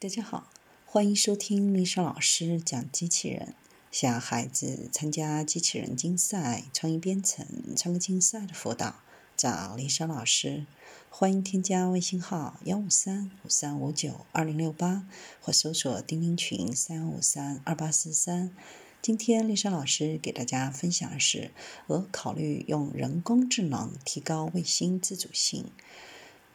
[0.00, 0.50] 大家好，
[0.84, 3.54] 欢迎收听丽莎老师讲机器人。
[3.90, 8.96] 想孩子参加机器人竞赛、创意编程、创客竞赛的辅导，
[9.34, 10.66] 找丽莎老师。
[11.08, 15.06] 欢迎添加微信号幺五三五三五九二零六八，
[15.40, 18.54] 或搜索钉钉群三五三二八四三。
[19.00, 21.50] 今天丽莎老师给大家分享的是：
[21.86, 25.70] 俄考虑用人工智能提高卫星自主性。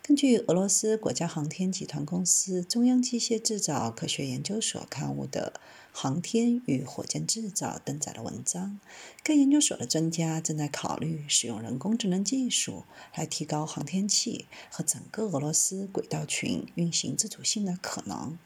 [0.09, 5.53] 根据俄罗斯国家航天集团公司中央机械制造科学研究所刊物的
[5.91, 8.79] 《航天与火箭制造》登载的文章，
[9.21, 18.39] 该研究所的专家正在考虑使用人工智能技术来提高航天器和整个俄罗斯轨道群运行自主性的可能。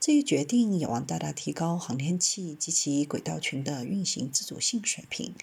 [0.00, 5.34] 这一决定有望大大提高航天器及其轨道群的运行自主性水平，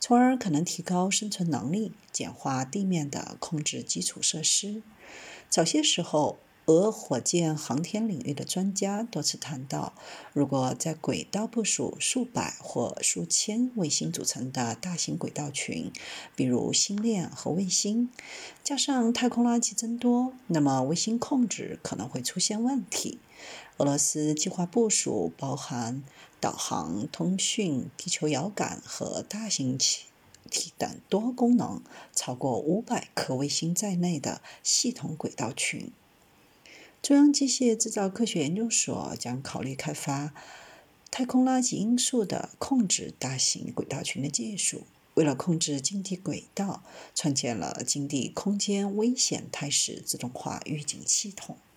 [0.00, 4.82] 从而可能提高生存能力，简化地面的控制基础设施。
[5.48, 9.92] 早些时候，俄火箭航天领域的专家多次谈到，
[10.32, 15.90] 如果在轨道部署数百或数千卫星组成的大型轨道群，
[16.36, 18.08] 比如星链和卫星，
[18.62, 23.18] 加上太空垃圾增多，那么卫星控制可能会出现问题。
[23.78, 26.04] 俄罗斯计划部署包含
[26.38, 30.04] 导航、通讯、地球遥感和大型气
[30.48, 31.82] 体等多功能、
[32.14, 35.90] 超过五百颗卫星在内的系统轨道群。
[37.02, 40.34] 中央机械制造科学研究所将考虑开发
[41.10, 44.86] 太空垃圾因素的控制大型轨道群的技术。
[45.14, 46.84] 为了控制近地轨道，
[47.14, 51.56] 创建了近地空间危险态势自动化预警系统。